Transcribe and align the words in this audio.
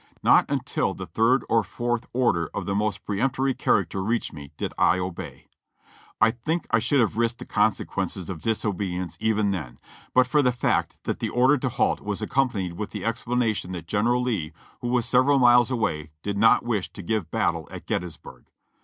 Not 0.23 0.49
until 0.49 0.95
the 0.95 1.05
third 1.05 1.45
or 1.47 1.63
fourth 1.63 2.07
order 2.11 2.47
of 2.55 2.65
the 2.65 2.73
most 2.73 3.05
peremptory 3.05 3.53
character 3.53 4.01
reached 4.03 4.33
me, 4.33 4.51
did 4.57 4.73
I 4.75 4.97
obey. 4.97 5.45
I 6.19 6.31
think 6.31 6.65
I 6.71 6.79
should 6.79 6.99
have 6.99 7.17
risked 7.17 7.37
the 7.37 7.45
consequences 7.45 8.27
of 8.27 8.41
dis 8.41 8.65
obedience 8.65 9.15
even 9.19 9.51
then, 9.51 9.77
but 10.15 10.25
for 10.25 10.41
the 10.41 10.51
fact 10.51 10.97
that 11.03 11.19
the 11.19 11.29
order 11.29 11.59
to 11.59 11.69
halt 11.69 12.01
was 12.01 12.19
accompanied 12.23 12.73
with 12.73 12.89
the 12.89 13.05
explanation 13.05 13.73
that 13.73 13.85
General 13.85 14.23
Lee, 14.23 14.53
who 14.81 14.87
was 14.87 15.05
sev 15.05 15.25
eral 15.25 15.39
miles 15.39 15.69
away, 15.69 16.09
did 16.23 16.35
not 16.35 16.65
wish 16.65 16.91
to 16.93 17.03
give 17.03 17.29
battle 17.29 17.67
at 17.69 17.85
Gettysburg. 17.85 18.45